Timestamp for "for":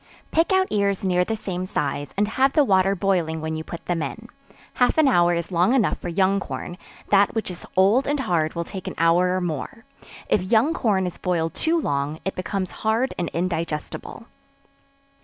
5.99-6.09